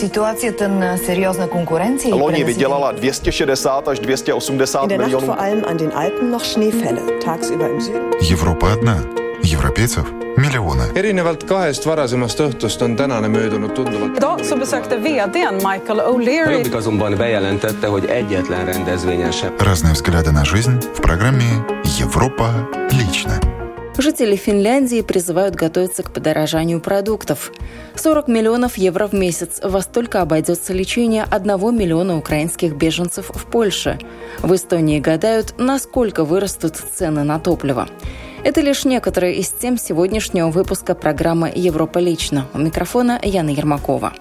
Ситуацията 0.00 0.68
на 0.68 0.96
сериозна 0.98 1.48
конкуренция 1.48 2.14
Loni 2.14 2.44
vydělala 2.44 2.92
260 2.92 3.88
až 3.88 3.98
280 3.98 4.82
In 4.82 4.88
der 4.88 4.98
Nacht 4.98 5.06
milionů. 5.06 5.26
vor 5.26 5.36
allem 5.40 5.64
an 5.66 5.76
den 5.76 5.90
Alpen 5.94 6.30
noch 6.30 6.44
Schneefälle. 6.44 7.00
Tagsüber 7.24 7.68
im 7.70 7.80
Süden. 7.80 8.10
Европа 8.30 8.72
одна. 8.72 8.96
Европейцев 9.52 10.04
миллионы. 10.36 10.84
erinevalt 10.94 11.44
kahest 11.44 11.86
varasemast 11.86 12.40
õhtust 12.40 12.82
on 12.84 12.96
tänane 12.96 13.28
möödunud 13.28 13.72
tunduvalt. 13.74 14.16
Idag 14.16 14.44
så 14.44 14.56
besökte 14.56 14.96
vdn 14.96 15.54
Michael 15.54 16.00
O'Leary 16.00 16.52
Jobbik 16.52 16.74
azonban 16.74 17.14
bejelentette, 17.16 17.86
hogy 17.86 18.04
egyetlen 18.06 18.64
rendezvényen 18.66 19.32
sem 19.32 19.50
Разные 19.58 19.92
взгляды 19.92 20.30
на 20.32 20.44
жизнь 20.44 20.78
в 20.94 21.00
программе 21.00 21.44
«Европа 22.00 22.48
лично». 22.90 23.38
Жители 23.99 24.37
Финляндии 24.37 25.01
призывают 25.01 25.55
готовиться 25.55 26.03
к 26.03 26.13
подорожанию 26.13 26.79
продуктов. 26.79 27.51
40 27.95 28.29
миллионов 28.29 28.77
евро 28.77 29.07
в 29.07 29.13
месяц. 29.13 29.59
Во 29.61 29.81
столько 29.81 30.21
обойдется 30.21 30.71
лечение 30.71 31.25
1 31.29 31.77
миллиона 31.77 32.17
украинских 32.17 32.77
беженцев 32.77 33.29
в 33.29 33.45
Польше. 33.51 33.99
В 34.39 34.55
Эстонии 34.55 35.01
гадают, 35.01 35.55
насколько 35.57 36.23
вырастут 36.23 36.77
цены 36.77 37.23
на 37.23 37.39
топливо. 37.39 37.89
Это 38.45 38.61
лишь 38.61 38.85
некоторые 38.85 39.35
из 39.35 39.49
тем 39.49 39.77
сегодняшнего 39.77 40.49
выпуска 40.49 40.95
программы 40.95 41.51
«Европа 41.53 41.97
лично». 41.97 42.47
У 42.53 42.57
микрофона 42.57 43.19
Яна 43.21 43.49
Ермакова. 43.49 44.13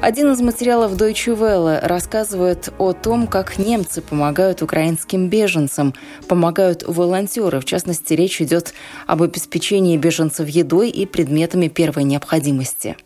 Один 0.00 0.32
из 0.32 0.40
материалов 0.40 0.92
Deutsche 0.92 1.36
Welle 1.36 1.84
рассказывает 1.84 2.72
о 2.78 2.92
том, 2.92 3.26
как 3.26 3.58
немцы 3.58 4.00
помогают 4.00 4.62
украинским 4.62 5.28
беженцам. 5.28 5.92
Помогают 6.28 6.84
волонтеры. 6.86 7.60
В 7.60 7.64
частности, 7.64 8.14
речь 8.14 8.40
идет 8.40 8.74
об 9.08 9.22
обеспечении 9.22 9.96
беженцев 9.96 10.48
едой 10.48 10.90
и 10.90 11.04
предметами 11.04 11.66
первой 11.66 12.04
необходимости. 12.04 12.96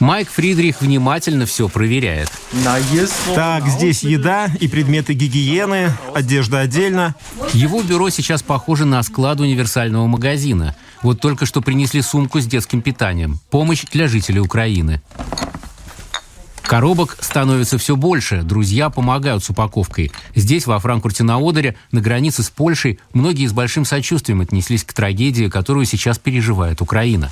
Майк 0.00 0.28
Фридрих 0.28 0.82
внимательно 0.82 1.46
все 1.46 1.70
проверяет. 1.70 2.28
Так, 3.34 3.66
здесь 3.66 4.02
еда 4.02 4.48
и 4.60 4.68
предметы 4.68 5.14
гигиены, 5.14 5.92
одежда 6.14 6.60
отдельно. 6.60 7.14
Его 7.54 7.82
бюро 7.82 8.10
сейчас 8.10 8.42
похоже 8.42 8.84
на 8.84 9.02
склад 9.02 9.40
универсального 9.40 10.06
магазина. 10.06 10.76
Вот 11.02 11.20
только 11.20 11.46
что 11.46 11.62
принесли 11.62 12.02
сумку 12.02 12.40
с 12.40 12.46
детским 12.46 12.82
питанием. 12.82 13.40
Помощь 13.50 13.84
для 13.90 14.08
жителей 14.08 14.40
Украины. 14.40 15.00
Коробок 16.66 17.18
становится 17.20 17.76
все 17.76 17.94
больше, 17.94 18.42
друзья 18.42 18.88
помогают 18.88 19.44
с 19.44 19.50
упаковкой. 19.50 20.10
Здесь, 20.34 20.66
во 20.66 20.78
Франкфурте 20.78 21.22
на 21.22 21.36
Одере, 21.36 21.76
на 21.92 22.00
границе 22.00 22.42
с 22.42 22.50
Польшей, 22.50 22.98
многие 23.12 23.46
с 23.46 23.52
большим 23.52 23.84
сочувствием 23.84 24.40
отнеслись 24.40 24.82
к 24.82 24.92
трагедии, 24.92 25.48
которую 25.48 25.84
сейчас 25.84 26.18
переживает 26.18 26.80
Украина. 26.80 27.30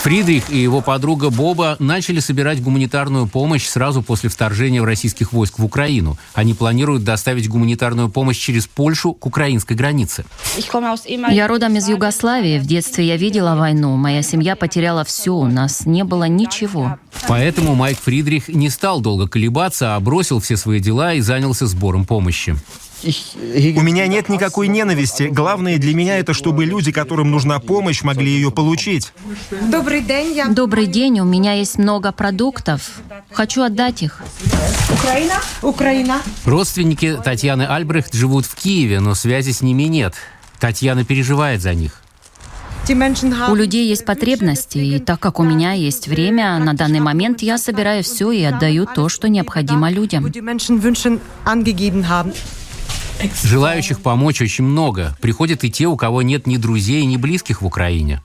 Фридрих 0.00 0.50
и 0.50 0.58
его 0.58 0.80
подруга 0.80 1.30
Боба 1.30 1.76
начали 1.78 2.20
собирать 2.20 2.62
гуманитарную 2.62 3.26
помощь 3.26 3.66
сразу 3.66 4.02
после 4.02 4.30
вторжения 4.30 4.82
российских 4.82 5.32
войск 5.32 5.58
в 5.58 5.64
Украину. 5.64 6.18
Они 6.34 6.54
планируют 6.54 7.04
доставить 7.04 7.48
гуманитарную 7.48 8.08
помощь 8.08 8.38
через 8.38 8.66
Польшу 8.66 9.12
к 9.12 9.26
украинской 9.26 9.74
границе. 9.74 10.24
Я 11.30 11.48
родом 11.48 11.76
из 11.76 11.88
Югославии. 11.88 12.58
В 12.58 12.66
детстве 12.66 13.06
я 13.06 13.16
видела 13.16 13.54
войну. 13.54 13.96
Моя 13.96 14.22
семья 14.22 14.56
потеряла 14.56 15.04
все. 15.04 15.32
У 15.32 15.46
нас 15.46 15.86
не 15.86 16.04
было 16.04 16.24
ничего. 16.24 16.98
Поэтому 17.28 17.74
Майк 17.74 17.98
Фридрих 17.98 18.48
не 18.48 18.70
стал 18.70 19.00
долго 19.00 19.28
колебаться, 19.28 19.96
а 19.96 20.00
бросил 20.00 20.40
все 20.40 20.56
свои 20.56 20.80
дела 20.80 21.14
и 21.14 21.20
занялся 21.20 21.66
сбором 21.66 22.04
помощи. 22.04 22.56
У 23.06 23.82
меня 23.82 24.06
нет 24.06 24.28
никакой 24.28 24.68
ненависти. 24.68 25.24
Главное 25.24 25.78
для 25.78 25.94
меня 25.94 26.18
это, 26.18 26.34
чтобы 26.34 26.64
люди, 26.64 26.92
которым 26.92 27.30
нужна 27.30 27.60
помощь, 27.60 28.02
могли 28.02 28.30
ее 28.30 28.50
получить. 28.50 29.12
Добрый 29.50 30.00
день, 30.00 30.34
я 30.34 30.48
Добрый 30.48 30.86
день. 30.86 31.20
У 31.20 31.24
меня 31.24 31.52
есть 31.52 31.78
много 31.78 32.12
продуктов. 32.12 33.00
Хочу 33.32 33.62
отдать 33.62 34.02
их. 34.02 34.22
Украина. 34.92 35.34
Украина. 35.62 36.22
Родственники 36.44 37.18
Татьяны 37.22 37.62
Альбрехт 37.62 38.14
живут 38.14 38.46
в 38.46 38.54
Киеве, 38.54 39.00
но 39.00 39.14
связи 39.14 39.52
с 39.52 39.62
ними 39.62 39.84
нет. 39.84 40.14
Татьяна 40.58 41.04
переживает 41.04 41.60
за 41.62 41.74
них. 41.74 42.02
У 43.48 43.54
людей 43.56 43.88
есть 43.88 44.04
потребности, 44.04 44.78
и 44.78 45.00
так 45.00 45.18
как 45.18 45.40
у 45.40 45.42
меня 45.42 45.72
есть 45.72 46.06
время, 46.06 46.56
на 46.58 46.72
данный 46.72 47.00
момент 47.00 47.42
я 47.42 47.58
собираю 47.58 48.04
все 48.04 48.30
и 48.30 48.42
отдаю 48.44 48.86
то, 48.86 49.08
что 49.08 49.28
необходимо 49.28 49.90
людям. 49.90 50.24
Желающих 53.42 54.00
помочь 54.00 54.40
очень 54.40 54.64
много. 54.64 55.16
Приходят 55.20 55.64
и 55.64 55.70
те, 55.70 55.86
у 55.86 55.96
кого 55.96 56.22
нет 56.22 56.46
ни 56.46 56.56
друзей, 56.56 57.04
ни 57.04 57.16
близких 57.16 57.62
в 57.62 57.66
Украине. 57.66 58.22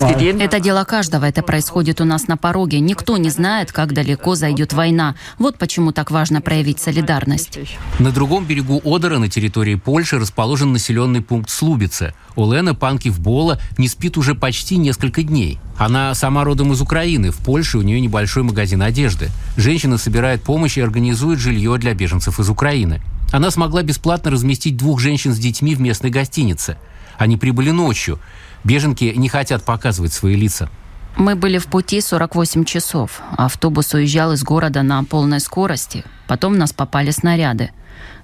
Это 0.00 0.60
дело 0.60 0.84
каждого, 0.84 1.24
это 1.24 1.42
происходит 1.42 2.00
у 2.00 2.04
нас 2.04 2.28
на 2.28 2.36
пороге. 2.36 2.78
Никто 2.78 3.16
не 3.16 3.30
знает, 3.30 3.72
как 3.72 3.92
далеко 3.92 4.36
зайдет 4.36 4.72
война. 4.72 5.16
Вот 5.38 5.58
почему 5.58 5.92
так 5.92 6.10
важно 6.10 6.40
проявить 6.40 6.78
солидарность. 6.78 7.58
На 7.98 8.12
другом 8.12 8.44
берегу 8.44 8.80
Одера, 8.84 9.18
на 9.18 9.28
территории 9.28 9.74
Польши, 9.74 10.18
расположен 10.18 10.72
населенный 10.72 11.20
пункт 11.20 11.50
Слубице. 11.50 12.14
Олена 12.36 12.74
Панкив-Бола 12.74 13.60
не 13.76 13.88
спит 13.88 14.16
уже 14.16 14.34
почти 14.34 14.76
несколько 14.76 15.22
дней. 15.24 15.58
Она 15.76 16.14
сама 16.14 16.44
родом 16.44 16.72
из 16.72 16.80
Украины. 16.80 17.32
В 17.32 17.38
Польше 17.38 17.78
у 17.78 17.82
нее 17.82 18.00
небольшой 18.00 18.44
магазин 18.44 18.82
одежды. 18.82 19.30
Женщина 19.56 19.98
собирает 19.98 20.42
помощь 20.42 20.78
и 20.78 20.80
организует 20.80 21.40
жилье 21.40 21.76
для 21.78 21.94
беженцев 21.94 22.38
из 22.38 22.48
Украины. 22.48 23.00
Она 23.32 23.50
смогла 23.50 23.82
бесплатно 23.82 24.30
разместить 24.30 24.76
двух 24.76 25.00
женщин 25.00 25.34
с 25.34 25.38
детьми 25.38 25.74
в 25.74 25.80
местной 25.80 26.10
гостинице. 26.10 26.78
Они 27.18 27.36
прибыли 27.36 27.72
ночью. 27.72 28.20
Беженки 28.64 29.12
не 29.16 29.28
хотят 29.28 29.62
показывать 29.62 30.12
свои 30.12 30.34
лица. 30.36 30.68
Мы 31.16 31.34
были 31.34 31.58
в 31.58 31.66
пути 31.66 32.00
48 32.00 32.64
часов. 32.64 33.20
Автобус 33.36 33.92
уезжал 33.94 34.32
из 34.32 34.44
города 34.44 34.82
на 34.82 35.02
полной 35.04 35.40
скорости. 35.40 36.04
Потом 36.28 36.58
нас 36.58 36.72
попали 36.72 37.10
снаряды. 37.10 37.70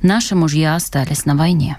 Наши 0.00 0.36
мужья 0.36 0.76
остались 0.76 1.24
на 1.24 1.34
войне. 1.34 1.76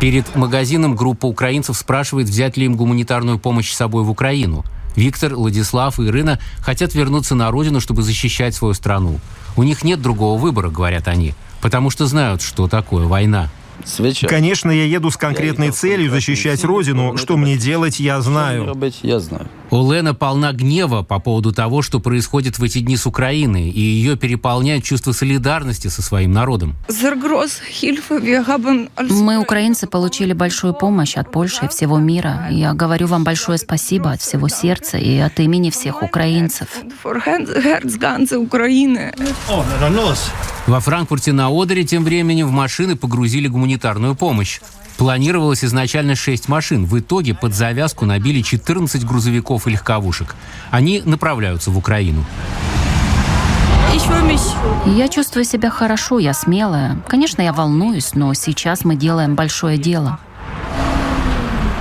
Перед 0.00 0.34
магазином 0.34 0.96
группа 0.96 1.26
украинцев 1.26 1.76
спрашивает, 1.76 2.28
взять 2.28 2.56
ли 2.56 2.64
им 2.64 2.74
гуманитарную 2.74 3.38
помощь 3.38 3.70
с 3.70 3.76
собой 3.76 4.02
в 4.02 4.10
Украину. 4.10 4.64
Виктор, 4.96 5.34
Владислав 5.34 6.00
и 6.00 6.06
Ирина 6.06 6.40
хотят 6.58 6.94
вернуться 6.94 7.34
на 7.34 7.50
родину, 7.50 7.80
чтобы 7.80 8.02
защищать 8.02 8.54
свою 8.54 8.74
страну. 8.74 9.20
У 9.56 9.62
них 9.62 9.84
нет 9.84 10.00
другого 10.00 10.40
выбора, 10.40 10.70
говорят 10.70 11.06
они, 11.06 11.34
потому 11.60 11.90
что 11.90 12.06
знают, 12.06 12.42
что 12.42 12.66
такое 12.66 13.06
война. 13.06 13.48
Конечно, 14.26 14.70
я 14.70 14.84
еду 14.84 15.10
с 15.10 15.16
конкретной 15.16 15.70
целью 15.70 16.10
защищать 16.10 16.64
родину. 16.64 17.16
Что 17.16 17.36
мне 17.36 17.56
делать, 17.56 18.00
я 18.00 18.20
знаю. 18.20 18.74
Олена 19.70 20.14
полна 20.14 20.52
гнева 20.52 21.02
по 21.02 21.20
поводу 21.20 21.52
того, 21.52 21.82
что 21.82 22.00
происходит 22.00 22.58
в 22.58 22.64
эти 22.64 22.80
дни 22.80 22.96
с 22.96 23.06
Украиной, 23.06 23.70
и 23.70 23.80
ее 23.80 24.16
переполняет 24.16 24.82
чувство 24.82 25.12
солидарности 25.12 25.86
со 25.88 26.02
своим 26.02 26.32
народом. 26.32 26.74
Мы, 28.98 29.38
украинцы, 29.38 29.86
получили 29.86 30.32
большую 30.32 30.74
помощь 30.74 31.16
от 31.16 31.30
Польши 31.30 31.66
и 31.66 31.68
всего 31.68 31.98
мира. 31.98 32.48
Я 32.50 32.74
говорю 32.74 33.06
вам 33.06 33.22
большое 33.22 33.58
спасибо 33.58 34.10
от 34.10 34.20
всего 34.20 34.48
сердца 34.48 34.98
и 34.98 35.16
от 35.18 35.38
имени 35.38 35.70
всех 35.70 36.02
украинцев. 36.02 36.68
Во 40.66 40.80
Франкфурте 40.80 41.32
на 41.32 41.48
Одере 41.48 41.84
тем 41.84 42.04
временем 42.04 42.48
в 42.48 42.52
машины 42.52 42.96
погрузили 42.96 43.48
гуманитарную 43.70 44.14
помощь. 44.14 44.60
Планировалось 44.96 45.64
изначально 45.64 46.14
6 46.14 46.48
машин. 46.48 46.84
В 46.84 46.98
итоге 46.98 47.34
под 47.34 47.54
завязку 47.54 48.04
набили 48.04 48.42
14 48.42 49.04
грузовиков 49.06 49.66
и 49.66 49.70
легковушек. 49.70 50.34
Они 50.70 51.02
направляются 51.04 51.70
в 51.70 51.78
Украину. 51.78 52.24
Я 54.86 55.08
чувствую 55.08 55.44
себя 55.44 55.70
хорошо, 55.70 56.18
я 56.18 56.34
смелая. 56.34 57.00
Конечно, 57.06 57.42
я 57.42 57.52
волнуюсь, 57.52 58.14
но 58.14 58.34
сейчас 58.34 58.84
мы 58.84 58.96
делаем 58.96 59.36
большое 59.36 59.78
дело. 59.78 60.18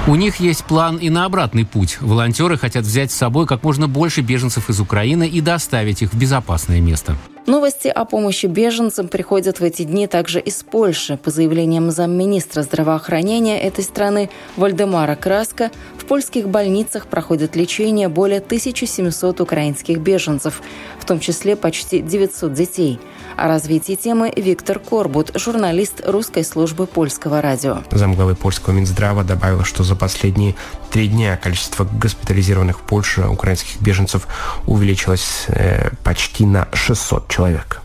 У 0.07 0.15
них 0.15 0.37
есть 0.37 0.63
план 0.63 0.97
и 0.97 1.09
на 1.09 1.25
обратный 1.25 1.65
путь. 1.65 1.97
Волонтеры 2.01 2.57
хотят 2.57 2.85
взять 2.85 3.11
с 3.11 3.15
собой 3.15 3.45
как 3.45 3.63
можно 3.63 3.87
больше 3.87 4.21
беженцев 4.21 4.69
из 4.69 4.79
Украины 4.79 5.27
и 5.27 5.41
доставить 5.41 6.01
их 6.01 6.13
в 6.13 6.17
безопасное 6.17 6.81
место. 6.81 7.15
Новости 7.49 7.87
о 7.87 8.05
помощи 8.05 8.45
беженцам 8.45 9.07
приходят 9.07 9.59
в 9.59 9.63
эти 9.63 9.81
дни 9.81 10.05
также 10.05 10.39
из 10.39 10.61
Польши. 10.61 11.17
По 11.17 11.31
заявлениям 11.31 11.89
замминистра 11.89 12.61
здравоохранения 12.61 13.59
этой 13.59 13.83
страны 13.83 14.29
Вальдемара 14.55 15.15
Краска, 15.15 15.71
в 15.97 16.05
польских 16.05 16.47
больницах 16.47 17.07
проходит 17.07 17.55
лечение 17.55 18.07
более 18.07 18.37
1700 18.37 19.41
украинских 19.41 19.97
беженцев, 19.97 20.61
в 20.99 21.05
том 21.05 21.19
числе 21.19 21.55
почти 21.55 22.01
900 22.01 22.53
детей. 22.53 22.99
О 23.39 23.47
развитии 23.47 23.95
темы 23.95 24.33
Виктор 24.35 24.79
Корбут, 24.79 25.31
журналист 25.33 26.01
русской 26.05 26.43
службы 26.43 26.87
польского 26.87 27.41
радио. 27.41 27.83
Замглавы 27.89 28.35
польского 28.35 28.73
Минздрава 28.73 29.23
добавила, 29.23 29.63
что 29.63 29.85
за 29.85 29.95
последние 29.95 30.55
три 30.91 31.07
дня 31.07 31.37
количество 31.37 31.85
госпитализированных 31.85 32.79
в 32.79 32.81
Польше 32.81 33.21
украинских 33.29 33.81
беженцев 33.81 34.27
увеличилось 34.67 35.45
э, 35.47 35.91
почти 36.03 36.45
на 36.45 36.67
600 36.73 37.29
человек. 37.29 37.81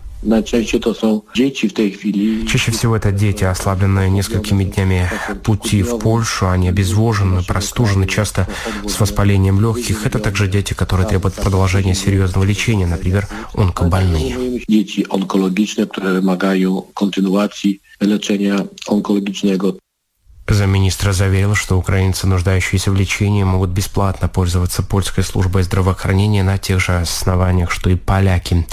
Чаще 2.47 2.73
всего 2.73 2.97
это 2.97 3.13
дети, 3.13 3.45
ослабленные 3.45 4.11
несколькими 4.11 4.65
днями 4.65 5.11
пути 5.43 5.83
в 5.83 5.99
Польшу, 5.99 6.49
они 6.49 6.69
обезвожены, 6.69 7.43
простужены, 7.43 8.07
часто 8.07 8.49
с 8.87 8.99
воспалением 8.99 9.61
легких. 9.61 10.07
Это 10.07 10.19
также 10.19 10.49
дети, 10.49 10.73
которые 10.75 11.07
требуют 11.07 11.35
продолжения 11.35 11.95
серьезного 11.95 12.45
лечения, 12.45 12.87
например, 12.87 13.29
онкобольные. 13.55 14.63
Дети 14.67 15.07
онкологичные, 15.09 15.87
которые 15.87 16.21
вымогают 16.21 16.87
континуации 16.95 17.81
лечения 18.01 18.67
онкологичного. 18.87 19.77
Замминистра 20.47 21.13
заверил, 21.13 21.55
что 21.55 21.79
украинцы, 21.79 22.27
нуждающиеся 22.27 22.91
в 22.91 22.95
лечении, 22.95 23.43
могут 23.43 23.71
бесплатно 23.71 24.29
пользоваться 24.29 24.83
польской 24.83 25.25
службой 25.25 25.63
здравоохранения 25.63 26.43
на 26.43 26.59
тех 26.59 26.81
же 26.81 26.97
основаниях, 26.97 27.71
что 27.71 27.89
и 27.89 27.97
поляки. 27.97 28.67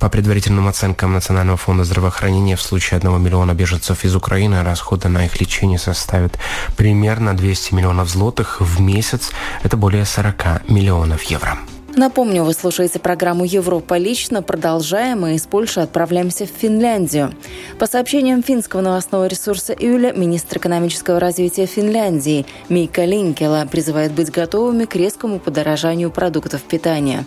По 0.00 0.08
предварительным 0.08 0.68
оценкам 0.68 1.12
Национального 1.12 1.58
фонда 1.58 1.84
здравоохранения, 1.84 2.56
в 2.56 2.62
случае 2.62 2.96
одного 2.96 3.18
миллиона 3.18 3.52
беженцев 3.52 4.04
из 4.04 4.16
Украины 4.16 4.62
расходы 4.62 5.08
на 5.08 5.26
их 5.26 5.38
лечение 5.38 5.78
составят 5.78 6.38
примерно 6.76 7.36
200 7.36 7.74
миллионов 7.74 8.08
злотых 8.08 8.62
в 8.62 8.80
месяц. 8.80 9.30
Это 9.62 9.76
более 9.76 10.06
40 10.06 10.68
миллионов 10.70 11.22
евро. 11.24 11.58
Напомню, 11.96 12.44
вы 12.44 12.52
слушаете 12.52 12.98
программу 12.98 13.44
«Европа 13.44 13.96
лично». 13.96 14.42
Продолжаем 14.42 15.26
и 15.26 15.34
из 15.34 15.46
Польши 15.46 15.80
отправляемся 15.80 16.46
в 16.46 16.50
Финляндию. 16.50 17.32
По 17.78 17.86
сообщениям 17.86 18.42
финского 18.42 18.82
новостного 18.82 19.26
ресурса 19.26 19.72
«Июля», 19.72 20.12
министр 20.12 20.58
экономического 20.58 21.18
развития 21.18 21.66
Финляндии 21.66 22.46
Мика 22.68 23.04
Линкела 23.04 23.66
призывает 23.70 24.12
быть 24.12 24.30
готовыми 24.30 24.84
к 24.84 24.94
резкому 24.94 25.40
подорожанию 25.40 26.10
продуктов 26.10 26.62
питания. 26.62 27.24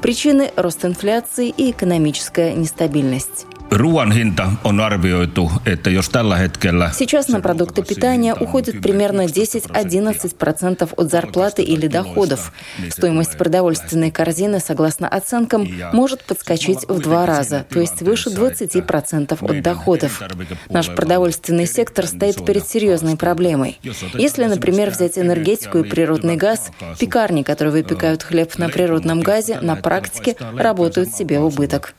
Причины– 0.00 0.50
рост 0.56 0.84
инфляции 0.84 1.48
и 1.48 1.70
экономическая 1.70 2.54
нестабильность. 2.54 3.46
Ruoan 3.70 4.12
hinta 4.12 4.52
on 4.64 4.80
arvioitu, 4.80 5.52
että 5.66 5.90
jos 5.90 6.08
tällä 6.08 6.36
hetkellä... 6.36 6.90
Сейчас 6.92 7.28
на 7.28 7.40
продукты 7.40 7.82
питания 7.82 8.34
уходит 8.34 8.80
примерно 8.80 9.26
10-11% 9.26 10.94
от 10.96 11.10
зарплаты 11.10 11.62
или 11.62 11.88
доходов. 11.88 12.52
Стоимость 12.90 13.36
продовольственной 13.36 14.10
корзины, 14.10 14.60
согласно 14.60 15.08
оценкам, 15.08 15.66
может 15.92 16.22
подскочить 16.24 16.88
в 16.88 17.00
два 17.00 17.26
раза, 17.26 17.66
то 17.68 17.80
есть 17.80 18.02
выше 18.02 18.30
20% 18.30 19.38
от 19.40 19.62
доходов. 19.62 20.22
Наш 20.68 20.94
продовольственный 20.94 21.66
сектор 21.66 22.06
стоит 22.06 22.44
перед 22.44 22.68
серьезной 22.68 23.16
проблемой. 23.16 23.80
Если, 24.14 24.44
например, 24.44 24.90
взять 24.90 25.18
энергетику 25.18 25.78
и 25.78 25.88
природный 25.88 26.36
газ, 26.36 26.70
пекарни, 26.98 27.42
которые 27.42 27.72
выпекают 27.72 28.22
хлеб 28.22 28.56
на 28.56 28.68
природном 28.68 29.20
газе, 29.20 29.58
на 29.60 29.74
практике 29.74 30.36
работают 30.56 31.12
себе 31.12 31.40
в 31.40 31.46
убыток. 31.46 31.94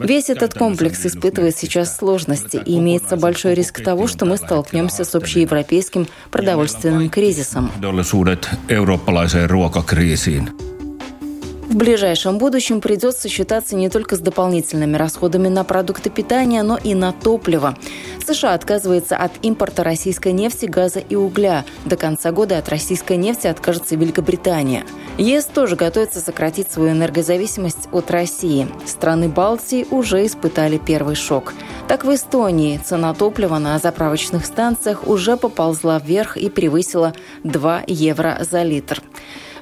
Весь 0.00 0.30
этот 0.30 0.54
комплекс 0.54 1.04
испытывает 1.06 1.56
сейчас 1.56 1.96
сложности, 1.96 2.60
и 2.64 2.78
имеется 2.78 3.16
большой 3.16 3.54
риск 3.54 3.82
того, 3.82 4.06
что 4.06 4.24
мы 4.24 4.36
столкнемся 4.36 5.04
с 5.04 5.14
общеевропейским 5.14 6.06
продовольственным 6.30 7.10
кризисом. 7.10 7.70
В 11.74 11.76
ближайшем 11.76 12.38
будущем 12.38 12.80
придется 12.80 13.28
считаться 13.28 13.74
не 13.74 13.88
только 13.88 14.14
с 14.14 14.20
дополнительными 14.20 14.96
расходами 14.96 15.48
на 15.48 15.64
продукты 15.64 16.08
питания, 16.08 16.62
но 16.62 16.76
и 16.76 16.94
на 16.94 17.10
топливо. 17.10 17.76
США 18.24 18.54
отказывается 18.54 19.16
от 19.16 19.32
импорта 19.42 19.82
российской 19.82 20.30
нефти, 20.30 20.66
газа 20.66 21.00
и 21.00 21.16
угля. 21.16 21.64
До 21.84 21.96
конца 21.96 22.30
года 22.30 22.58
от 22.58 22.68
российской 22.68 23.16
нефти 23.16 23.48
откажется 23.48 23.96
Великобритания. 23.96 24.84
ЕС 25.18 25.46
тоже 25.46 25.74
готовится 25.74 26.20
сократить 26.20 26.70
свою 26.70 26.92
энергозависимость 26.92 27.88
от 27.90 28.08
России. 28.08 28.68
Страны 28.86 29.28
Балтии 29.28 29.84
уже 29.90 30.24
испытали 30.24 30.78
первый 30.78 31.16
шок. 31.16 31.54
Так 31.88 32.04
в 32.04 32.14
Эстонии 32.14 32.78
цена 32.78 33.14
топлива 33.14 33.58
на 33.58 33.76
заправочных 33.80 34.46
станциях 34.46 35.08
уже 35.08 35.36
поползла 35.36 35.98
вверх 35.98 36.36
и 36.36 36.48
превысила 36.50 37.14
2 37.42 37.82
евро 37.88 38.38
за 38.48 38.62
литр. 38.62 39.02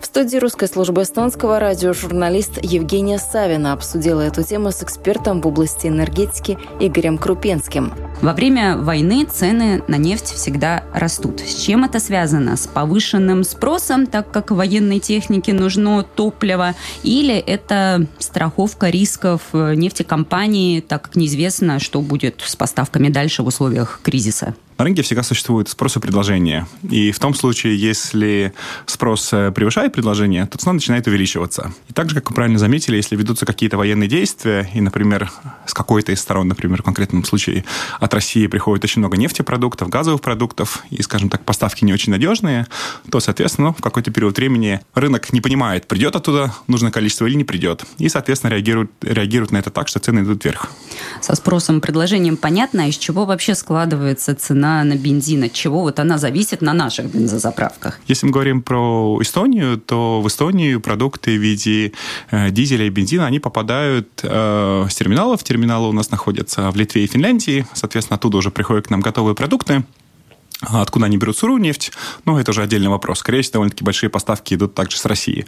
В 0.03 0.07
студии 0.07 0.37
русской 0.37 0.67
службы 0.67 1.05
эстонского 1.05 1.61
радио 1.61 1.93
журналист 1.93 2.59
Евгения 2.61 3.19
Савина 3.19 3.73
обсудила 3.73 4.21
эту 4.21 4.43
тему 4.43 4.73
с 4.73 4.83
экспертом 4.83 5.41
в 5.41 5.47
области 5.47 5.87
энергетики 5.87 6.59
Игорем 6.81 7.19
Крупенским. 7.19 7.93
Во 8.21 8.33
время 8.33 8.77
войны 8.77 9.25
цены 9.25 9.85
на 9.87 9.95
нефть 9.95 10.33
всегда 10.33 10.83
растут. 10.93 11.39
С 11.39 11.55
чем 11.55 11.85
это 11.85 12.01
связано? 12.01 12.57
С 12.57 12.67
повышенным 12.67 13.45
спросом, 13.45 14.09
так 14.09 14.29
как 14.33 14.51
военной 14.51 14.99
технике 14.99 15.53
нужно 15.53 16.03
топливо, 16.03 16.75
или 17.05 17.37
это 17.37 18.05
страховка 18.19 18.91
рисков 18.91 19.43
нефтекомпании, 19.53 20.81
так 20.81 21.03
как 21.03 21.15
неизвестно, 21.15 21.79
что 21.79 22.01
будет 22.01 22.43
с 22.45 22.57
поставками 22.57 23.09
дальше 23.09 23.45
в 23.45 23.47
условиях 23.47 24.01
кризиса? 24.03 24.57
На 24.79 24.85
рынке 24.85 25.03
всегда 25.03 25.23
существует 25.23 25.69
спрос 25.69 25.97
и 25.97 26.01
предложение. 26.01 26.67
И 26.91 27.13
в 27.13 27.19
том 27.19 27.35
случае, 27.35 27.77
если 27.77 28.53
спрос 28.87 29.33
э, 29.33 29.53
превышает 29.53 29.93
предложение, 29.93 30.47
то 30.47 30.59
цена 30.59 30.73
начинает 30.73 31.07
увеличиваться. 31.07 31.73
И 31.89 31.93
также, 31.93 32.15
как 32.17 32.31
вы 32.31 32.35
правильно 32.35 32.59
заметили, 32.59 32.97
если 32.97 33.17
ведутся 33.17 33.47
какие-то 33.47 33.77
военные 33.77 34.09
действия, 34.09 34.69
и, 34.75 34.81
например, 34.81 35.31
с 35.67 35.75
какой-то 35.75 36.13
из 36.13 36.21
сторон, 36.21 36.49
например, 36.49 36.83
в 36.83 36.85
конкретном 36.85 37.25
случае 37.25 37.65
от 38.01 38.13
России 38.15 38.47
приходит 38.47 38.85
очень 38.85 39.01
много 39.01 39.17
нефтепродуктов, 39.17 39.89
газовых 39.89 40.21
продуктов, 40.21 40.85
и, 40.91 41.03
скажем 41.03 41.29
так, 41.29 41.45
поставки 41.45 41.85
не 41.85 41.93
очень 41.93 42.13
надежные, 42.13 42.67
то, 43.11 43.21
соответственно, 43.21 43.63
ну, 43.63 43.75
в 43.75 43.81
какой-то 43.81 44.11
период 44.11 44.37
времени 44.37 44.81
рынок 44.95 45.33
не 45.33 45.41
понимает, 45.41 45.87
придет 45.87 46.17
оттуда 46.17 46.53
нужное 46.67 46.91
количество 46.91 47.27
или 47.27 47.35
не 47.35 47.45
придет. 47.45 47.85
И, 47.99 48.09
соответственно, 48.09 48.51
реагирует, 48.51 48.91
реагирует 49.03 49.53
на 49.53 49.59
это 49.59 49.71
так, 49.71 49.87
что 49.87 50.01
цены 50.01 50.21
идут 50.21 50.45
вверх. 50.45 50.69
Со 51.21 51.37
спросом, 51.37 51.81
предложением 51.81 52.37
понятно, 52.37 52.85
а 52.85 52.87
из 52.87 52.97
чего 52.97 53.25
вообще 53.25 53.55
складывается 53.55 54.35
цена 54.35 54.72
на 54.85 54.97
бензин, 54.97 55.45
от 55.45 55.53
чего 55.53 55.83
вот 55.83 56.01
она 56.01 56.19
зависит 56.19 56.63
на 56.63 56.73
наших 56.73 57.07
бензозаправках? 57.07 58.01
Если 58.07 58.27
мы 58.27 58.33
говорим 58.33 58.63
про 58.63 59.19
Эстонию, 59.21 59.79
то 59.79 60.21
в 60.23 60.27
Эстонию 60.27 60.81
продукты 60.81 61.37
в 61.37 61.41
виде 61.41 61.93
э, 62.31 62.51
дизеля 62.51 62.87
и 62.87 62.91
бензина, 62.91 63.27
они 63.27 63.41
попадают 63.41 64.09
э, 64.23 64.87
с 64.89 64.95
терминалов. 64.95 65.45
Терминалы 65.45 65.89
у 65.89 65.93
нас 65.93 66.11
находятся 66.11 66.71
в 66.71 66.77
Литве 66.77 67.05
и 67.05 67.07
Финляндии. 67.07 67.67
Соответственно, 67.75 68.17
оттуда 68.17 68.39
уже 68.39 68.51
приходят 68.51 68.87
к 68.87 68.91
нам 68.91 69.01
готовые 69.01 69.35
продукты. 69.35 69.85
Откуда 70.61 71.07
они 71.07 71.17
берут 71.17 71.37
сырую 71.37 71.61
нефть? 71.61 71.91
Ну, 72.25 72.39
это 72.39 72.53
уже 72.53 72.63
отдельный 72.63 72.89
вопрос. 72.89 73.19
Скорее 73.19 73.43
всего, 73.43 73.55
довольно-таки 73.55 73.85
большие 73.85 74.11
поставки 74.11 74.55
идут 74.55 74.75
также 74.75 74.97
с 74.97 75.05
России. 75.05 75.47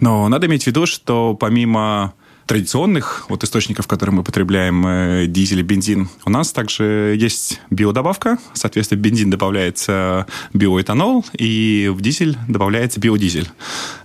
Но 0.00 0.26
надо 0.28 0.46
иметь 0.46 0.64
в 0.64 0.66
виду, 0.66 0.86
что 0.86 1.34
помимо 1.34 2.14
традиционных 2.48 3.26
вот 3.28 3.44
источников, 3.44 3.86
которые 3.86 4.16
мы 4.16 4.24
потребляем, 4.24 4.84
э, 4.86 5.26
дизель 5.26 5.60
и 5.60 5.62
бензин, 5.62 6.08
у 6.24 6.30
нас 6.30 6.50
также 6.50 7.14
есть 7.20 7.60
биодобавка. 7.68 8.38
Соответственно, 8.54 8.98
в 8.98 9.02
бензин 9.02 9.28
добавляется 9.28 10.26
биоэтанол, 10.54 11.26
и 11.34 11.92
в 11.94 12.00
дизель 12.00 12.38
добавляется 12.48 13.00
биодизель. 13.00 13.50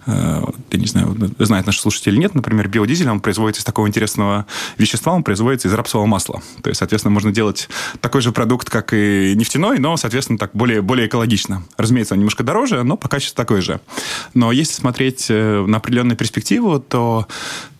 Э, 0.06 0.44
я 0.72 0.79
не 0.79 0.88
знаю, 0.88 1.15
знают 1.39 1.65
наши 1.65 1.79
слушатели 1.79 2.17
нет, 2.17 2.36
например, 2.36 2.67
биодизель, 2.67 3.10
он 3.10 3.22
производится 3.22 3.62
из 3.62 3.65
такого 3.65 3.88
интересного 3.88 4.46
вещества, 4.77 5.13
он 5.13 5.24
производится 5.24 5.70
из 5.70 5.74
рапсового 5.74 6.06
масла. 6.06 6.41
То 6.62 6.70
есть, 6.70 6.79
соответственно, 6.79 7.13
можно 7.13 7.32
делать 7.32 7.70
такой 8.01 8.22
же 8.22 8.34
продукт, 8.34 8.70
как 8.70 8.94
и 8.94 9.34
нефтяной, 9.38 9.79
но, 9.79 9.96
соответственно, 9.96 10.38
так 10.38 10.51
более, 10.53 10.82
более 10.82 11.08
экологично. 11.08 11.63
Разумеется, 11.77 12.13
он 12.13 12.20
немножко 12.20 12.44
дороже, 12.44 12.84
но 12.84 12.98
по 12.98 13.08
качеству 13.08 13.38
такой 13.38 13.62
же. 13.62 13.79
Но 14.34 14.51
если 14.51 14.74
смотреть 14.74 15.27
э, 15.29 15.65
на 15.65 15.77
определенную 15.77 16.17
перспективу, 16.17 16.82
то 16.82 17.25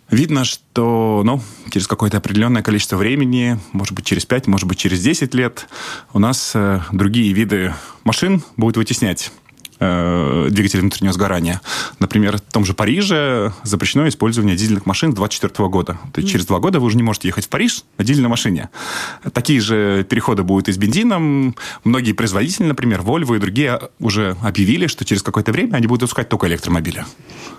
видно, 0.10 0.46
что 0.46 1.22
ну, 1.26 1.42
через 1.72 1.88
какое-то 1.88 2.18
определенное 2.18 2.62
количество 2.62 2.98
времени, 2.98 3.60
может 3.72 3.94
быть, 3.94 4.06
через 4.06 4.26
5, 4.26 4.48
может 4.48 4.68
быть, 4.68 4.78
через 4.78 5.02
10 5.02 5.34
лет, 5.34 5.68
у 6.14 6.20
нас 6.20 6.52
э, 6.56 6.82
другие 6.92 7.34
виды 7.34 7.74
машин 8.04 8.44
будут 8.58 8.78
вытеснять 8.78 9.32
э, 9.84 10.48
двигателей 10.50 10.82
внутреннего 10.82 11.14
сгорания. 11.14 11.62
Например, 12.00 12.38
в 12.38 12.42
том 12.42 12.66
же 12.66 12.74
Париже 12.74 13.54
запрещено 13.64 14.08
использование 14.08 14.56
дизельных 14.56 14.86
машин 14.86 15.12
с 15.12 15.16
2024 15.16 15.70
года. 15.70 15.98
То 16.14 16.22
есть 16.22 16.32
через 16.32 16.46
два 16.46 16.60
года 16.60 16.80
вы 16.80 16.88
уже 16.88 16.98
не 16.98 17.04
можете 17.04 17.28
ехать 17.28 17.46
в 17.46 17.50
Париж 17.50 17.84
на 17.98 18.04
дизельной 18.04 18.30
машине. 18.30 18.70
Такие 19.34 19.60
же 19.60 20.06
переходы 20.10 20.44
будут 20.44 20.70
и 20.70 20.72
с 20.72 20.78
бензином. 20.78 21.56
Многие 21.84 22.14
производители, 22.14 22.66
например, 22.66 23.02
Volvo 23.02 23.36
и 23.36 23.40
другие 23.40 23.80
уже 24.00 24.36
объявили, 24.42 24.88
что 24.88 25.06
через 25.06 25.22
какое-то 25.22 25.52
время 25.52 25.76
они 25.76 25.88
будут 25.88 26.04
выпускать 26.04 26.30
только 26.30 26.48
электромобили. 26.48 27.06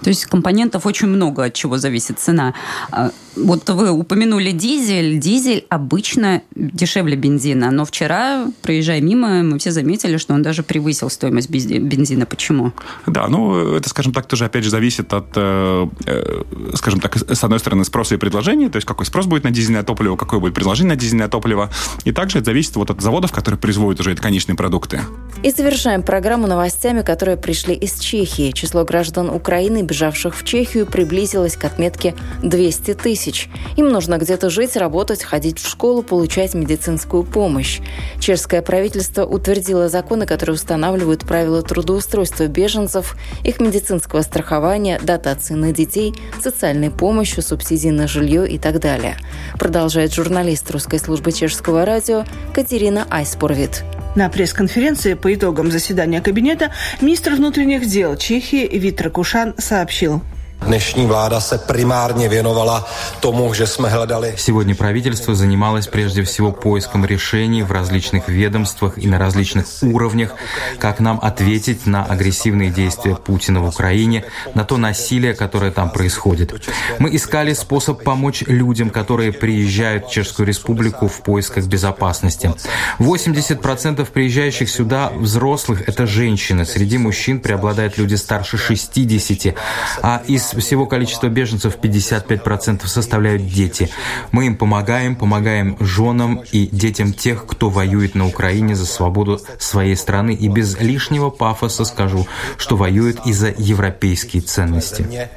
То 0.03 0.11
есть 0.11 0.27
компонентов 0.27 0.87
очень 0.87 1.09
много, 1.09 1.45
от 1.45 1.55
чего 1.55 1.79
зависит 1.79 2.19
цена. 2.19 2.55
А, 2.91 3.11
вот 3.37 3.69
вы 3.71 3.91
упомянули 3.91 4.53
дизель. 4.53 5.19
Дизель 5.19 5.67
обычно 5.69 6.43
дешевле 6.55 7.17
бензина, 7.17 7.71
но 7.71 7.85
вчера, 7.85 8.47
проезжая 8.63 9.01
мимо, 9.01 9.43
мы 9.43 9.59
все 9.59 9.71
заметили, 9.71 10.19
что 10.19 10.35
он 10.35 10.43
даже 10.43 10.63
превысил 10.63 11.11
стоимость 11.11 11.51
бензина 11.51 12.14
выведены. 12.15 12.27
Почему? 12.27 12.73
Да, 13.07 13.29
ну, 13.29 13.77
это, 13.77 13.89
скажем 13.89 14.13
так, 14.13 14.27
тоже, 14.27 14.45
опять 14.45 14.65
же, 14.65 14.71
зависит 14.71 15.13
от, 15.13 15.27
э, 15.37 15.87
э, 16.07 16.43
скажем 16.75 17.01
так, 17.01 17.17
с 17.17 17.45
одной 17.45 17.59
стороны, 17.59 17.85
спроса 17.85 18.15
и 18.15 18.19
предложения, 18.19 18.69
то 18.69 18.77
есть 18.77 18.87
какой 18.87 19.07
спрос 19.07 19.27
будет 19.27 19.45
на 19.45 19.51
дизельное 19.51 19.83
топливо, 19.83 20.17
какое 20.17 20.41
будет 20.41 20.55
предложение 20.55 20.95
на 20.95 21.01
дизельное 21.01 21.29
топливо, 21.29 21.71
и 22.05 22.13
также 22.13 22.39
это 22.39 22.47
зависит 22.47 22.77
вот 22.77 22.91
от 22.91 23.01
заводов, 23.01 23.33
которые 23.33 23.59
производят 23.59 24.01
уже 24.01 24.13
эти 24.13 24.21
конечные 24.21 24.57
продукты. 24.57 25.01
И 25.43 25.51
завершаем 25.51 26.03
программу 26.03 26.47
новостями, 26.47 27.03
которые 27.03 27.37
пришли 27.37 27.75
из 27.75 27.99
Чехии. 27.99 28.53
Число 28.53 28.85
граждан 28.85 29.31
Украины, 29.31 29.83
бежавших 29.83 30.37
в 30.37 30.45
Чехию, 30.45 30.87
приблизилось 30.87 31.57
к 31.57 31.65
отметке 31.65 32.15
200 32.43 32.95
тысяч. 32.95 33.49
Им 33.77 33.91
нужно 33.91 34.19
где-то 34.19 34.51
жить, 34.51 34.77
работать, 34.77 35.23
ходить 35.23 35.59
в 35.59 35.69
школу, 35.69 36.03
получать 36.03 36.55
медицинскую 36.55 37.25
помощь. 37.25 37.81
Чешское 38.21 38.63
правительство 38.63 39.25
утвердило 39.25 39.89
законы, 39.89 40.27
которые 40.27 40.55
устанавливают 40.55 41.25
правила 41.25 41.63
трудоустройства 41.63 42.04
беженцев, 42.49 43.17
их 43.43 43.61
медицинского 43.61 44.23
страхования, 44.23 45.01
дотации 45.03 45.55
на 45.55 45.73
детей, 45.73 46.15
социальной 46.43 46.91
помощи, 46.91 47.41
субсидий 47.41 47.91
на 47.91 48.07
жилье 48.09 48.49
и 48.49 48.59
так 48.59 48.81
далее. 48.81 49.17
Продолжает 49.59 50.13
журналист 50.13 50.71
русской 50.71 50.99
службы 50.99 51.33
чешского 51.33 51.85
радио 51.85 52.25
Катерина 52.53 53.07
Айспорвит. 53.11 53.85
На 54.17 54.29
пресс-конференции 54.29 55.15
по 55.15 55.35
итогам 55.35 55.71
заседания 55.71 56.21
кабинета 56.21 56.71
министр 57.01 57.35
внутренних 57.35 57.87
дел 57.87 58.17
Чехии 58.17 58.69
Витер 58.79 59.11
Кушан 59.11 59.55
сообщил– 59.59 60.23
Dnešní 60.61 61.07
vláda 61.07 61.41
se 61.41 61.59
primárně 61.59 62.29
věnovala 62.29 62.87
tomu, 63.21 63.55
že 63.55 63.67
jsme 63.67 63.89
hledali... 63.89 64.35
Сегодня 64.37 64.75
правительство 64.75 65.35
занималось 65.35 65.87
прежде 65.87 66.23
всего 66.23 66.53
поиском 66.53 67.05
решений 67.05 67.63
в 67.63 67.71
различных 67.71 68.29
ведомствах 68.29 68.99
и 68.99 69.07
на 69.07 69.19
различных 69.19 69.67
уровнях, 69.83 70.35
как 70.79 71.01
нам 71.01 71.19
ответить 71.23 71.87
на 71.87 72.05
агрессивные 72.05 72.71
действия 72.71 73.15
Путина 73.15 73.61
в 73.61 73.69
Украине, 73.69 74.25
на 74.55 74.65
то 74.65 74.77
насилие, 74.77 75.35
которое 75.35 75.71
там 75.71 75.91
происходит. 75.91 76.55
Мы 76.99 77.15
искали 77.15 77.53
способ 77.55 78.03
помочь 78.03 78.43
людям, 78.47 78.91
которые 78.91 79.33
приезжают 79.33 80.07
в 80.07 80.11
Чешскую 80.11 80.47
Республику 80.47 81.09
в 81.09 81.21
поисках 81.21 81.67
безопасности. 81.67 82.55
80% 82.99 84.07
приезжающих 84.07 84.71
сюда 84.71 85.11
взрослых– 85.15 85.83
это 85.89 86.07
женщины. 86.07 86.65
Среди 86.65 86.99
мужчин 86.99 87.41
преобладают 87.41 87.99
люди 87.99 88.15
старше 88.15 88.57
60, 88.57 89.55
а 90.03 90.23
из 90.27 90.44
всего 90.51 90.87
количества 90.87 91.29
беженцев 91.29 91.79
55% 91.81 92.87
составляют 92.87 93.47
дети. 93.47 93.89
Мы 94.33 94.47
им 94.47 94.57
помогаем, 94.57 95.17
помогаем 95.17 95.77
женам 95.81 96.43
и 96.53 96.67
детям 96.67 97.13
тех, 97.13 97.47
кто 97.47 97.71
воюет 97.71 98.15
на 98.15 98.27
Украине 98.27 98.75
за 98.75 98.87
свободу 98.87 99.41
своей 99.59 99.97
страны. 99.97 100.35
И 100.35 100.49
без 100.49 100.79
лишнего 100.79 101.31
пафоса 101.31 101.85
скажу, 101.85 102.27
что 102.59 102.77
воюют 102.77 103.21
и 103.27 103.33
за 103.33 103.55
европейские 103.57 104.43
ценности. 104.43 105.29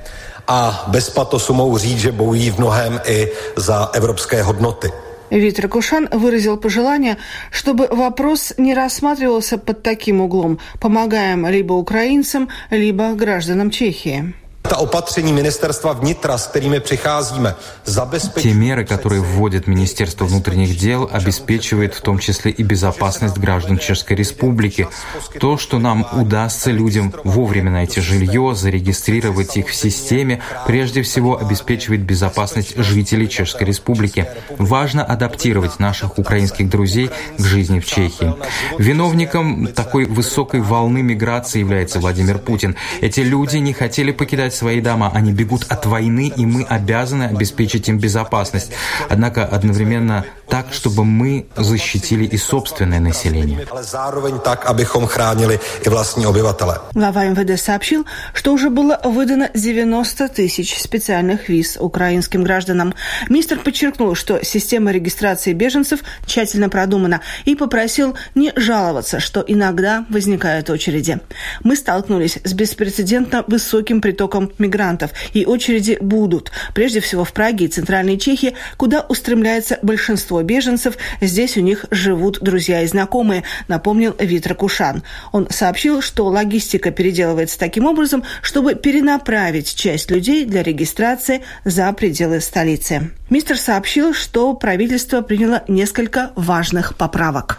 A 0.49 0.85
bez 0.87 1.09
patosu 1.09 1.53
mohu 1.53 1.77
říct, 1.77 1.99
že 1.99 2.11
bojují 2.11 2.49
v 2.49 2.59
mnohem 2.59 2.99
i 3.05 3.27
za 3.57 3.91
evropské 3.93 4.43
hodnoty. 4.43 4.91
Витер 5.29 5.67
Кушан 5.67 6.07
выразил 6.11 6.57
пожелание, 6.57 7.17
чтобы 7.51 7.87
вопрос 7.87 8.53
не 8.57 8.73
рассматривался 8.73 9.57
под 9.57 9.83
таким 9.83 10.21
углом. 10.21 10.59
Помогаем 10.79 11.45
либо 11.47 11.73
украинцам, 11.73 12.47
либо 12.71 13.13
гражданам 13.13 13.69
Чехии. 13.69 14.33
Ta 14.69 14.77
opatření 14.77 15.33
ministerstva 15.33 15.93
vnitra, 15.93 16.37
с 16.37 16.47
kterými 16.47 16.79
přicházíme, 16.79 17.55
Те 18.41 18.53
меры, 18.53 18.85
которые 18.85 19.21
вводит 19.21 19.67
Министерство 19.67 20.25
внутренних 20.25 20.77
дел, 20.77 21.09
обеспечивают 21.11 21.93
в 21.93 22.01
том 22.01 22.19
числе 22.19 22.51
и 22.51 22.63
безопасность 22.63 23.37
граждан 23.37 23.77
Чешской 23.77 24.17
Республики. 24.17 24.87
То, 25.39 25.57
что 25.57 25.79
нам 25.79 26.05
удастся 26.11 26.71
людям 26.71 27.13
вовремя 27.23 27.71
найти 27.71 28.01
жилье, 28.01 28.55
зарегистрировать 28.55 29.57
их 29.57 29.69
в 29.69 29.75
системе, 29.75 30.41
прежде 30.65 31.01
всего 31.01 31.39
обеспечивает 31.39 32.01
безопасность 32.01 32.77
жителей 32.77 33.29
Чешской 33.29 33.65
Республики. 33.67 34.27
Важно 34.57 35.03
адаптировать 35.03 35.79
наших 35.79 36.17
украинских 36.17 36.69
друзей 36.69 37.09
к 37.37 37.41
жизни 37.41 37.79
в 37.79 37.85
Чехии. 37.85 38.33
Виновником 38.77 39.67
такой 39.67 40.05
высокой 40.05 40.59
волны 40.59 41.01
миграции 41.01 41.59
является 41.59 41.99
Владимир 41.99 42.37
Путин. 42.37 42.75
Эти 43.01 43.21
люди 43.21 43.57
не 43.57 43.73
хотели 43.73 44.11
покидать 44.11 44.56
свои 44.57 44.81
дома, 44.81 45.11
они 45.13 45.31
бегут 45.31 45.65
от 45.69 45.85
войны, 45.85 46.31
и 46.35 46.45
мы 46.45 46.63
обязаны 46.63 47.23
обеспечить 47.23 47.87
им 47.89 47.99
безопасность. 47.99 48.71
Однако 49.09 49.45
одновременно 49.45 50.25
так, 50.49 50.73
чтобы 50.73 51.03
мы 51.03 51.47
защитили 51.55 52.25
и 52.25 52.37
собственное 52.37 52.99
население. 52.99 53.65
Глава 56.93 57.25
МВД 57.25 57.59
сообщил, 57.59 58.05
что 58.33 58.53
уже 58.53 58.69
было 58.69 58.99
выдано 59.03 59.49
90 59.53 60.27
тысяч 60.29 60.79
специальных 60.79 61.49
виз 61.49 61.77
украинским 61.79 62.43
гражданам. 62.43 62.93
Министр 63.29 63.59
подчеркнул, 63.59 64.15
что 64.15 64.43
система 64.43 64.91
регистрации 64.91 65.53
беженцев 65.53 65.99
тщательно 66.25 66.69
продумана 66.69 67.21
и 67.45 67.55
попросил 67.55 68.15
не 68.35 68.53
жаловаться, 68.55 69.19
что 69.19 69.43
иногда 69.45 70.05
возникают 70.09 70.69
очереди. 70.69 71.19
Мы 71.63 71.75
столкнулись 71.75 72.39
с 72.43 72.53
беспрецедентно 72.53 73.43
высоким 73.47 74.01
притоком 74.01 74.51
мигрантов, 74.57 75.11
и 75.33 75.45
очереди 75.45 75.97
будут. 75.99 76.51
Прежде 76.73 76.99
всего 76.99 77.23
в 77.23 77.33
Праге 77.33 77.65
и 77.65 77.69
Центральной 77.69 78.17
Чехии, 78.17 78.55
куда 78.77 79.01
устремляется 79.01 79.79
большинство 79.81 80.36
беженцев. 80.43 80.97
Здесь 81.21 81.57
у 81.57 81.61
них 81.61 81.85
живут 81.91 82.39
друзья 82.41 82.81
и 82.81 82.87
знакомые, 82.87 83.43
напомнил 83.67 84.15
Витра 84.19 84.53
Кушан. 84.53 85.03
Он 85.31 85.47
сообщил, 85.49 86.01
что 86.01 86.25
логистика 86.27 86.91
переделывается 86.91 87.59
таким 87.59 87.85
образом, 87.85 88.23
чтобы 88.41 88.75
перенаправить 88.75 89.75
часть 89.75 90.11
людей 90.11 90.45
для 90.45 90.63
регистрации 90.63 91.43
за 91.65 91.91
пределы 91.93 92.41
столицы. 92.41 93.11
Мистер 93.29 93.57
сообщил, 93.57 94.13
что 94.13 94.53
правительство 94.53 95.21
приняло 95.21 95.61
несколько 95.67 96.31
важных 96.37 96.95
поправок. 96.95 97.57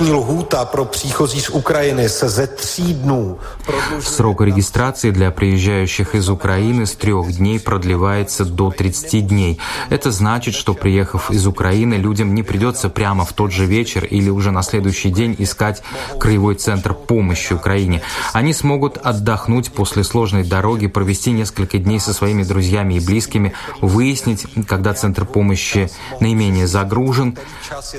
Lhůta 0.00 0.64
pro 0.64 0.84
příchozí 0.84 1.40
z 1.40 1.48
Ukrajiny 1.48 2.08
se 2.08 2.28
ze 2.28 2.46
tří 2.46 2.94
dnů 2.94 3.38
Срок 4.00 4.40
регистрации 4.40 5.10
для 5.10 5.30
приезжающих 5.30 6.14
из 6.14 6.28
Украины 6.28 6.86
с 6.86 6.92
трех 6.92 7.32
дней 7.36 7.58
продлевается 7.58 8.44
до 8.44 8.70
30 8.70 9.26
дней. 9.26 9.58
Это 9.90 10.10
значит, 10.10 10.54
что 10.54 10.74
приехав 10.74 11.30
из 11.30 11.46
Украины, 11.46 11.94
людям 11.94 12.34
не 12.34 12.42
придется 12.42 12.88
прямо 12.88 13.24
в 13.24 13.32
тот 13.32 13.52
же 13.52 13.66
вечер 13.66 14.04
или 14.04 14.30
уже 14.30 14.50
на 14.52 14.62
следующий 14.62 15.10
день 15.10 15.34
искать 15.38 15.82
краевой 16.20 16.54
центр 16.54 16.94
помощи 16.94 17.52
Украине. 17.52 18.02
Они 18.32 18.52
смогут 18.52 18.98
отдохнуть 18.98 19.72
после 19.72 20.04
сложной 20.04 20.44
дороги, 20.44 20.86
провести 20.86 21.32
несколько 21.32 21.78
дней 21.78 22.00
со 22.00 22.12
своими 22.12 22.44
друзьями 22.44 22.94
и 22.94 23.00
близкими, 23.00 23.52
выяснить, 23.80 24.46
когда 24.68 24.83
центр 24.92 25.24
помощи 25.24 25.88
наименее 26.20 26.66
загружен, 26.66 27.38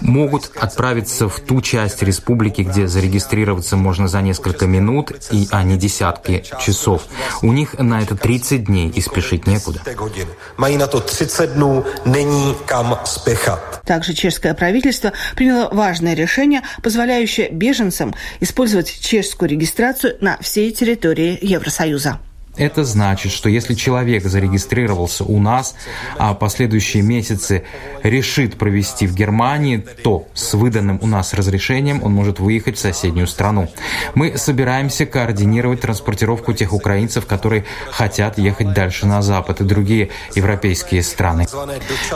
могут 0.01 0.51
отправиться 0.59 1.27
в 1.27 1.39
ту 1.39 1.61
часть 1.61 2.03
республики, 2.03 2.61
где 2.61 2.87
зарегистрироваться 2.87 3.77
можно 3.77 4.07
за 4.07 4.21
несколько 4.21 4.67
минут, 4.67 5.11
и, 5.31 5.47
а 5.51 5.63
не 5.63 5.77
десятки 5.77 6.43
часов. 6.61 7.03
У 7.41 7.51
них 7.51 7.79
на 7.79 8.01
это 8.01 8.15
30 8.15 8.65
дней, 8.65 8.89
и 8.89 9.01
спешить 9.01 9.47
некуда. 9.47 9.81
hodin. 10.05 10.27
Mají 10.57 10.77
na 10.77 10.87
to 10.87 10.99
30 10.99 11.49
dnů, 11.49 11.85
není 12.05 12.55
kam 12.65 12.99
spěchat. 13.03 13.81
Также 13.85 14.13
чешское 14.13 14.53
правительство 14.53 15.11
приняло 15.35 15.69
важное 15.71 16.15
решение, 16.15 16.61
позволяющее 16.81 17.49
беженцам 17.51 18.13
использовать 18.39 18.99
чешскую 18.99 19.49
регистрацию 19.49 20.17
на 20.21 20.37
всей 20.41 20.71
территории 20.71 21.37
Евросоюза. 21.41 22.19
Это 22.57 22.83
значит, 22.85 23.31
что 23.31 23.49
если 23.49 23.73
человек 23.73 24.23
зарегистрировался 24.25 25.23
у 25.23 25.39
нас, 25.39 25.75
а 26.17 26.33
последующие 26.33 27.03
месяцы 27.03 27.63
решит 28.03 28.57
провести 28.57 29.07
в 29.07 29.15
Германии, 29.15 29.85
то 30.03 30.27
с 30.33 30.53
выданным 30.53 30.99
у 31.01 31.07
нас 31.07 31.33
разрешением 31.33 32.03
он 32.03 32.13
может 32.13 32.39
выехать 32.39 32.77
в 32.77 32.79
соседнюю 32.79 33.27
страну. 33.27 33.69
Мы 34.13 34.37
собираемся 34.37 35.05
координировать 35.05 35.81
транспортировку 35.81 36.53
тех 36.53 36.73
украинцев, 36.73 37.25
которые 37.25 37.65
хотят 37.91 38.37
ехать 38.37 38.73
дальше 38.73 39.05
на 39.05 39.21
Запад 39.21 39.61
и 39.61 39.63
другие 39.63 40.09
европейские 40.35 41.03
страны. 41.03 41.47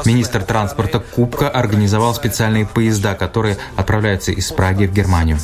Министр 0.05 0.43
транспорта 0.43 0.99
Кубка 0.99 1.49
организовал 1.49 2.13
специальные 2.13 2.65
поезда, 2.65 3.15
которые 3.15 3.57
отправляются 3.75 4.31
из 4.31 4.51
Праги 4.51 4.85
в 4.85 4.93
Германию. 4.93 5.37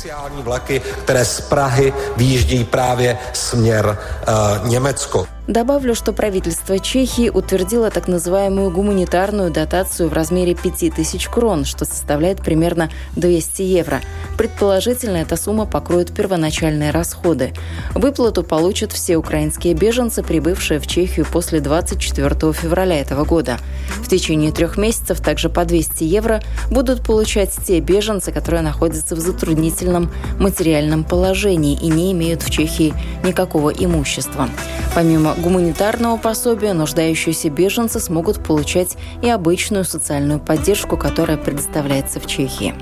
Německo. 4.85 5.27
Добавлю, 5.47 5.93
что 5.93 6.11
правительство 6.11 6.79
Чехии 6.79 7.29
утвердило 7.29 7.91
так 7.91 8.07
называемую 8.07 8.71
гуманитарную 8.71 9.51
дотацию 9.51 10.09
в 10.09 10.13
размере 10.13 10.55
5000 10.55 11.27
крон, 11.27 11.65
что 11.65 11.85
составляет 11.85 12.41
примерно 12.41 12.89
200 13.15 13.61
евро. 13.61 14.01
Предположительно, 14.39 15.17
эта 15.17 15.37
сумма 15.37 15.67
покроет 15.67 16.11
первоначальные 16.11 16.89
расходы. 16.89 17.53
Выплату 17.93 18.43
получат 18.43 18.91
все 18.91 19.17
украинские 19.17 19.75
беженцы, 19.75 20.23
прибывшие 20.23 20.79
в 20.79 20.87
Чехию 20.87 21.27
после 21.31 21.59
24 21.59 22.51
февраля 22.53 22.99
этого 22.99 23.23
года. 23.23 23.59
В 24.01 24.07
течение 24.07 24.51
трех 24.51 24.77
месяцев 24.77 25.21
также 25.21 25.49
по 25.49 25.63
200 25.63 26.03
евро 26.05 26.41
будут 26.71 27.03
получать 27.03 27.51
те 27.67 27.79
беженцы, 27.81 28.31
которые 28.31 28.63
находятся 28.63 29.15
в 29.15 29.19
затруднительном 29.19 30.11
материальном 30.39 31.03
положении 31.03 31.77
и 31.79 31.87
не 31.87 32.11
имеют 32.13 32.41
в 32.41 32.49
Чехии 32.49 32.95
никакого 33.23 33.69
имущества. 33.69 34.49
Помимо 34.95 35.35
гуманитарного 35.35 36.15
пособия 36.15 36.71
нуждающиеся 36.71 37.49
беженцы 37.49 37.99
смогут 37.99 38.41
получать 38.41 38.95
и 39.21 39.29
обычную 39.29 39.83
социальную 39.83 40.39
поддержку, 40.39 40.95
которая 40.95 41.35
предоставляется 41.37 42.21
в 42.21 42.25
Чехии. 42.27 42.73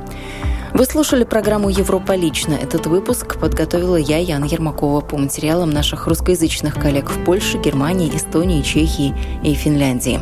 Вы 0.76 0.86
слушали 0.86 1.24
программу 1.24 1.70
«Европа 1.70 2.16
лично». 2.16 2.54
Этот 2.54 2.86
выпуск 2.86 3.40
подготовила 3.40 3.96
я, 3.96 4.18
Яна 4.20 4.46
Ермакова, 4.46 5.02
по 5.02 5.18
материалам 5.18 5.72
наших 5.72 6.06
русскоязычных 6.06 6.76
коллег 6.76 7.10
в 7.10 7.24
Польше, 7.26 7.58
Германии, 7.58 8.16
Эстонии, 8.16 8.62
Чехии 8.62 9.16
и 9.44 9.56
Финляндии. 9.56 10.20